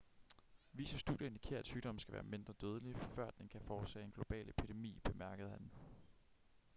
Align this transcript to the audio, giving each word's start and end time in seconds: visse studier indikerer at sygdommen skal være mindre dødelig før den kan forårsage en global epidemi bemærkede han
visse 0.71 0.99
studier 0.99 1.27
indikerer 1.27 1.59
at 1.59 1.65
sygdommen 1.65 1.99
skal 1.99 2.13
være 2.13 2.23
mindre 2.23 2.53
dødelig 2.61 2.95
før 2.95 3.31
den 3.31 3.47
kan 3.49 3.61
forårsage 3.61 4.05
en 4.05 4.11
global 4.11 4.49
epidemi 4.49 4.99
bemærkede 5.03 5.49
han 5.49 5.71